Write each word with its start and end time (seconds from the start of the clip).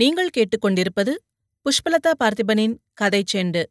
நீங்கள் 0.00 0.34
கேட்டுக்கொண்டிருப்பது 0.36 1.12
புஷ்பலதா 1.66 2.10
பார்த்திபனின் 2.20 2.74
கதை 2.92 3.20
செண்டு. 3.32 3.62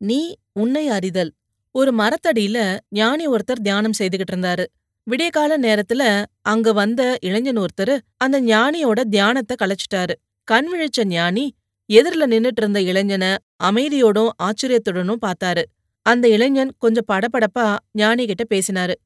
நீ 0.00 0.20
உன்னை 0.52 0.88
அறிதல். 0.88 1.30
ஒரு 1.74 1.90
மரத்தடியில 1.98 2.58
ஞானி 2.88 3.24
ஒருத்தர் 3.26 3.60
தியானம் 3.62 3.96
செய்துகிட்டு 3.98 4.32
இருந்தாரு 4.32 4.64
விடியகால 5.06 5.52
நேரத்துல 5.66 6.02
அங்க 6.42 6.72
வந்த 6.72 7.02
இளைஞன் 7.20 7.60
ஒருத்தரு 7.64 7.94
அந்த 8.16 8.36
ஞானியோட 8.42 9.00
தியானத்தை 9.14 9.56
கலைச்சிட்டாரு. 9.62 10.14
கண் 10.48 10.68
விழிச்ச 10.72 11.04
ஞானி 11.04 11.44
எதிரில 11.90 12.28
நின்னுட்டு 12.32 12.62
இருந்த 12.62 12.80
இளைஞன 12.80 13.24
அமைதியோடும் 13.64 14.30
ஆச்சரியத்துடனும் 14.42 15.22
பார்த்தாரு. 15.26 15.64
அந்த 16.06 16.24
இளைஞன் 16.28 16.72
கொஞ்சம் 16.78 17.08
படபடப்பா 17.12 17.66
ஞானி 17.92 18.26
கிட்ட 18.26 18.46
பேசினாரு. 18.54 18.96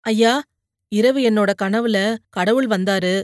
ஐயா 0.00 0.34
இரவு 0.92 1.20
என்னோட 1.30 1.50
கனவுல 1.62 1.98
கடவுள் 2.30 2.66
வந்தாரு. 2.66 3.14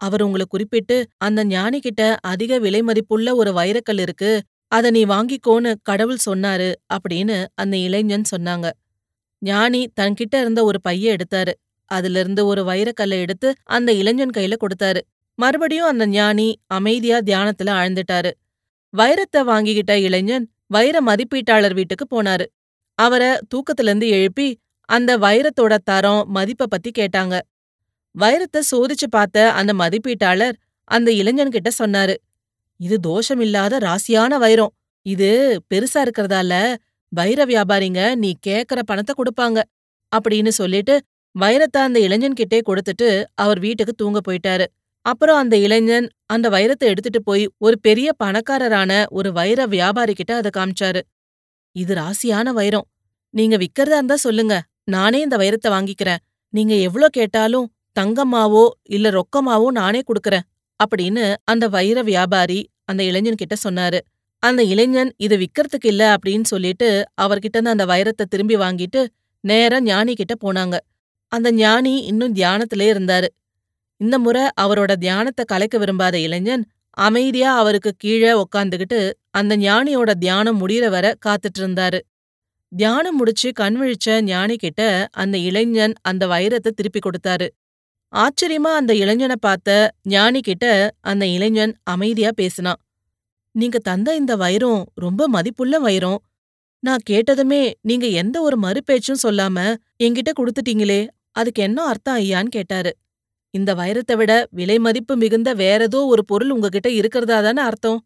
அவர் 0.00 0.22
உங்களை 0.22 0.46
குறிப்பிட்டு 0.48 0.96
அந்த 1.16 1.44
ஞானி 1.44 1.78
கிட்ட 1.80 2.02
அதிக 2.22 2.58
விலை 2.58 2.80
மதிப்புள்ள 2.82 3.34
ஒரு 3.34 3.52
வைரக்கல் 3.52 4.00
இருக்கு 4.00 4.32
அத 4.72 4.90
நீ 4.90 5.04
வாங்கிக்கோன்னு 5.04 5.70
கடவுள் 5.82 6.24
சொன்னாரு 6.30 6.68
அப்படின்னு 6.94 7.36
அந்த 7.54 7.76
இளைஞன் 7.76 8.26
சொன்னாங்க. 8.36 8.66
ஞானி 9.42 9.80
தன்கிட்ட 10.00 10.34
இருந்த 10.40 10.64
ஒரு 10.64 10.80
பைய 10.80 11.16
எடுத்தாரு. 11.16 11.52
அதுல 11.90 12.20
இருந்து 12.20 12.46
ஒரு 12.46 12.62
வைரக்கல்லை 12.64 13.18
எடுத்து 13.18 13.48
அந்த 13.64 13.92
இளைஞன் 13.92 14.34
கையில 14.36 14.54
கொடுத்தாரு. 14.64 15.00
மறுபடியும் 15.38 15.86
அந்த 15.86 16.06
ஞானி 16.06 16.48
அமைதியா 16.66 17.18
தியானத்துல 17.18 17.72
ஆழ்ந்துட்டாரு. 17.80 18.30
வைரத்தை 18.94 19.40
வாங்கிக்கிட்ட 19.50 19.92
இளைஞன் 20.02 20.46
வைர 20.66 20.96
மதிப்பீட்டாளர் 21.06 21.74
வீட்டுக்கு 21.74 22.06
போனாரு. 22.12 22.46
அவர 22.98 23.22
தூக்கத்துல 23.54 23.88
இருந்து 23.90 24.08
எழுப்பி 24.08 24.48
அந்த 24.88 25.18
வைரத்தோட 25.18 25.74
தரம் 25.84 26.34
மதிப்ப 26.34 26.66
பத்தி 26.68 26.90
கேட்டாங்க. 26.98 27.34
வைரத்தை 28.14 28.60
சோதிச்சு 28.70 29.06
பார்த்த 29.10 29.52
அந்த 29.52 29.72
மதிப்பீட்டாளர் 29.74 30.56
அந்த 30.90 31.08
இளைஞன்கிட்ட 31.20 31.70
சொன்னாரு 31.78 32.14
இது 32.80 32.96
தோஷமில்லாத 33.06 33.74
ராசியான 33.80 34.32
வைரம். 34.38 34.72
இது 35.06 35.30
பெருசா 35.70 36.00
இருக்கறதால 36.06 36.52
வைர 37.12 37.40
வியாபாரிங்க 37.46 38.00
நீ 38.14 38.30
கேக்குற 38.46 38.80
பணத்தை 38.82 39.12
கொடுப்பாங்க 39.14 39.58
அப்படின்னு 40.12 40.52
சொல்லிட்டு 40.60 40.94
வைரத்தை 41.34 41.80
அந்த 41.80 41.98
இளைஞன்கிட்டே 42.00 42.58
கொடுத்துட்டு 42.68 43.08
அவர் 43.34 43.58
வீட்டுக்கு 43.58 43.94
தூங்க 43.94 44.18
போயிட்டாரு. 44.28 44.66
அப்புறம் 45.06 45.38
அந்த 45.38 45.54
இளைஞன் 45.66 46.06
அந்த 46.26 46.46
வைரத்தை 46.50 46.86
எடுத்துட்டு 46.92 47.20
போய் 47.22 47.44
ஒரு 47.58 47.76
பெரிய 47.80 48.08
பணக்காரரான 48.18 48.92
ஒரு 49.10 49.30
வைர 49.32 49.60
வியாபாரி 49.66 50.14
கிட்ட 50.14 50.32
அதை 50.36 50.50
காமிச்சாரு. 50.56 51.00
இது 51.76 51.92
ராசியான 51.94 52.52
வைரம். 52.52 52.86
நீங்க 53.34 53.56
விக்கிறதா 53.56 53.98
இருந்தா 54.00 54.18
சொல்லுங்க. 54.26 54.54
நானே 54.86 55.18
இந்த 55.20 55.36
வைரத்தை 55.36 55.70
வாங்கிக்கிறேன். 55.76 56.22
நீங்க 56.52 56.74
எவ்ளோ 56.88 57.08
கேட்டாலும் 57.18 57.66
தங்கமாவோ 57.98 58.64
இல்ல 58.96 59.10
ரொக்கமாவோ 59.10 59.68
நானே 59.80 60.00
குடுக்கறேன் 60.00 60.46
அப்படின்னு 60.80 61.24
அந்த 61.44 61.64
வைர 61.68 61.98
வியாபாரி 62.02 62.60
அந்த 62.86 63.02
இளைஞன் 63.02 63.40
கிட்ட 63.42 63.54
சொன்னாரு. 63.64 63.98
அந்த 64.42 64.60
இளைஞன் 64.62 65.10
இது 65.16 65.36
விக்கிறதுக்கு 65.36 65.88
இல்ல 65.92 66.02
அப்படின்னு 66.16 66.46
சொல்லிட்டு 66.52 66.88
அவர்கிட்ட 67.22 67.56
இருந்து 67.56 67.74
அந்த 67.76 67.84
வைரத்தை 67.92 68.24
திரும்பி 68.28 68.56
வாங்கிட்டு 68.56 69.00
நேரா 69.44 69.78
ஞானி 69.80 70.12
கிட்ட 70.14 70.34
போனாங்க. 70.44 70.76
அந்த 71.32 71.48
ஞானி 71.52 71.94
இன்னும் 72.10 72.34
தியானத்திலே 72.34 72.86
இருந்தாரு. 72.94 73.28
இந்த 74.00 74.16
முறை 74.18 74.44
அவரோட 74.60 74.92
தியானத்தை 74.96 75.44
கலைக்க 75.44 75.76
விரும்பாத 75.78 76.16
இளைஞன் 76.18 76.64
அமைதியா 76.98 77.50
அவருக்கு 77.56 77.90
கீழே 77.96 78.32
உக்காந்துகிட்டு 78.44 79.00
அந்த 79.30 79.52
ஞானியோட 79.56 80.10
தியானம் 80.18 80.58
முடியற 80.62 80.86
வர 80.90 81.06
காத்துட்டு 81.26 81.60
இருந்தாரு 81.62 81.98
தியானம் 82.72 83.16
முடிச்சு 83.16 83.48
கண் 83.52 83.76
விழிச்ச 83.80 84.08
ஞானி 84.22 84.56
கிட்ட 84.56 84.82
அந்த 85.12 85.36
இளைஞன் 85.48 85.94
அந்த 86.02 86.24
வைரத்தை 86.26 86.70
திருப்பி 86.70 87.00
கொடுத்தாரு. 87.00 87.46
ஆச்சரியமா 88.12 88.70
அந்த 88.80 88.92
இளைஞனை 88.94 89.36
பார்த்த 89.40 89.70
ஞானி 90.02 90.40
கிட்ட 90.40 90.66
அந்த 91.00 91.24
இளைஞன் 91.26 91.74
அமைதியா 91.84 92.30
பேசினான் 92.36 92.80
நீங்க 93.54 93.78
தந்த 93.78 94.08
இந்த 94.16 94.32
வைரம் 94.36 94.82
ரொம்ப 94.94 95.22
மதிப்புள்ள 95.28 95.76
வைரம். 95.78 96.18
நான் 96.82 97.02
கேட்டதுமே 97.10 97.60
நீங்க 97.80 98.06
எந்த 98.22 98.36
ஒரு 98.40 98.56
மறுபேச்சும் 98.56 99.22
சொல்லாம 99.22 99.56
என்கிட்ட 99.96 100.30
கொடுத்துட்டீங்களே 100.40 101.00
அதுக்கு 101.30 101.60
என்ன 101.62 101.78
அர்த்தம் 101.84 102.14
ஐயான்னு 102.14 102.48
கேட்டாரு. 102.48 102.90
இந்த 103.54 103.70
வைரத்தை 103.74 104.14
விட 104.16 104.32
விலை 104.50 104.76
மதிப்பு 104.78 105.14
மிகுந்த 105.16 105.50
வேறதோ 105.54 106.00
ஒரு 106.06 106.22
பொருள் 106.24 106.50
உங்ககிட்ட 106.50 106.88
இருக்கிறதா 106.90 107.38
தானே 107.40 107.62
அர்த்தம். 107.62 108.00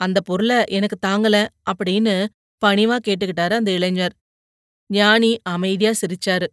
அந்த 0.00 0.18
பொருளை 0.20 0.58
எனக்கு 0.68 0.96
தாங்கல 1.06 1.36
அப்படின்னு 1.70 2.14
பணிவா 2.62 2.96
கேட்டுக்கிட்டாரு 3.08 3.54
அந்த 3.60 3.70
இளைஞர். 3.70 4.14
ஞானி 4.90 5.32
அமைதியா 5.54 5.92
சிரிச்சாரு. 6.00 6.48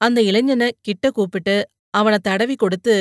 அந்த 0.00 0.18
இளைஞனை 0.22 0.68
கிட்ட 0.80 1.06
கூப்பிட்டு 1.10 1.56
அவன 1.94 2.14
தடவி 2.22 2.54
கொடுத்து 2.54 2.96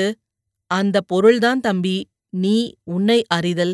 அந்த 0.72 0.98
பொருள்தான் 1.02 1.60
தம்பி 1.60 1.98
நீ 2.34 2.56
உன்னை 2.84 3.20
அறிதல். 3.28 3.74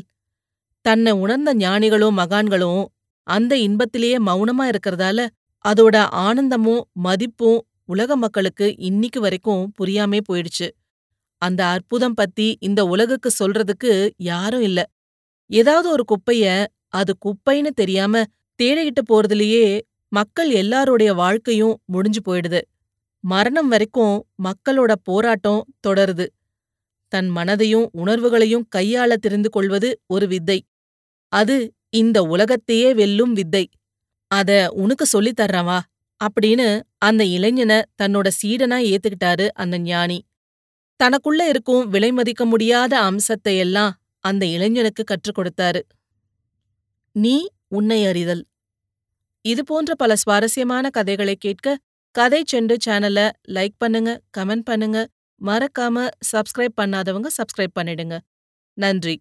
தன்னை 0.86 1.12
உணர்ந்த 1.14 1.50
ஞானிகளும் 1.56 2.18
மகான்களும் 2.18 2.84
அந்த 3.28 3.54
இன்பத்திலேயே 3.58 4.18
மௌனமா 4.20 4.66
இருக்கறதால 4.72 5.20
அதோட 5.66 5.96
ஆனந்தமும் 6.26 6.84
மதிப்பும் 6.92 7.60
உலக 7.86 8.16
மக்களுக்கு 8.16 8.68
இன்னிக்கு 8.80 9.20
வரைக்கும் 9.22 9.64
புரியாமே 9.80 10.20
போயிடுச்சு. 10.30 10.68
அந்த 11.42 11.62
அற்புதம் 11.66 12.14
பத்தி 12.14 12.48
இந்த 12.60 12.82
உலகுக்கு 12.86 13.30
சொல்றதுக்கு 13.40 13.92
யாரும் 14.32 14.62
இல்ல. 14.62 14.80
ஏதாவது 15.50 15.88
ஒரு 15.90 16.04
குப்பைய 16.12 16.46
அது 16.94 17.12
குப்பைன்னு 17.26 17.72
தெரியாம 17.76 18.24
தேடிக்கிட்டு 18.60 19.04
போறதுலயே 19.12 19.66
மக்கள் 20.12 20.50
எல்லாருடைய 20.52 21.14
வாழ்க்கையும் 21.14 21.76
முடிஞ்சு 21.86 22.22
போயிடுது. 22.28 22.62
மரணம் 23.24 23.68
வரைக்கும் 23.68 24.16
மக்களோட 24.44 24.92
போராட்டம் 25.04 25.62
தொடருது. 25.88 26.26
தன் 27.12 27.30
மனதையும் 27.36 27.88
உணர்வுகளையும் 27.92 28.68
கையாள 28.76 29.14
தெரிந்து 29.16 29.50
கொள்வது 29.50 29.90
ஒரு 30.08 30.28
வித்தை. 30.28 30.60
அது 31.34 31.56
இந்த 31.90 32.22
உலகத்தையே 32.24 32.94
வெல்லும் 32.94 33.34
வித்தை. 33.34 33.64
அத 34.32 34.72
உனக்கு 34.76 35.06
சொல்லித் 35.06 35.40
தர்றவா 35.40 35.80
அப்படின்னு 36.22 36.68
அந்த 36.98 37.24
இளைஞனை 37.24 37.78
தன்னோட 38.02 38.28
சீடனா 38.42 38.78
ஏத்துக்கிட்டாரு 38.88 39.48
அந்த 39.54 39.78
ஞானி. 39.78 40.20
தனக்குள்ள 41.00 41.42
இருக்கும் 41.48 41.90
விலை 41.90 42.12
மதிக்க 42.12 42.46
முடியாத 42.46 42.94
அம்சத்தை 43.02 43.58
எல்லாம் 43.58 43.94
அந்த 44.20 44.46
இளைஞனுக்கு 44.46 45.04
கற்றுக் 45.04 45.38
கொடுத்தாரு. 45.40 45.82
நீ 47.16 47.36
உன்னை 47.68 48.06
அறிதல். 48.06 48.44
இது 49.46 49.64
போன்ற 49.64 49.96
பல 49.96 50.16
சுவாரஸ்யமான 50.16 50.90
கதைகளை 50.90 51.36
கேட்க 51.36 51.78
கதை 52.18 52.40
செண்டு 52.52 52.76
சேனலை 52.86 53.26
லைக் 53.56 53.76
பண்ணுங்க 53.78 54.12
கமெண்ட் 54.38 54.66
பண்ணுங்க. 54.70 55.00
மறக்காம 55.42 56.06
சப்ஸ்கிரைப் 56.32 56.76
பண்ணாதவங்க 56.82 57.30
சப்ஸ்கிரைப் 57.40 57.76
பண்ணிடுங்க. 57.80 58.16
நன்றி. 58.78 59.16